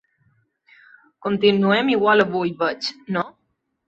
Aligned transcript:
Continuem 1.25 1.91
igual 1.97 2.23
avui 2.23 2.55
veig 2.63 2.89
no? 3.19 3.23